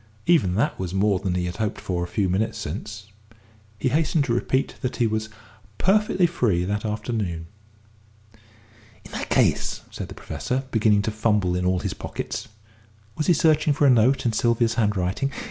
[0.25, 3.05] Even that was more than he had hoped for a few minutes since.
[3.77, 5.29] He hastened to repeat that he was
[5.77, 7.45] perfectly free that afternoon.
[9.05, 12.47] "In that case," said the Professor, beginning to fumble in all his pockets
[13.15, 15.31] was he searching for a note in Sylvia's handwriting?